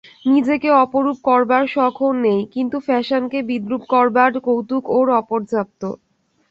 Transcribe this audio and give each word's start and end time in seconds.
নিজেকে 0.25 0.69
অপরূপ 0.83 1.17
করবার 1.27 1.63
শখ 1.67 1.95
ওর 2.01 2.15
নেই, 2.23 2.41
কিন্তু 2.53 2.77
ফ্যাশানকে 2.87 3.39
বিদ্রূপ 3.49 3.83
করবার 3.93 4.31
কৌতুক 4.47 4.83
ওর 4.97 5.07
অপর্যাপ্ত। 5.21 5.81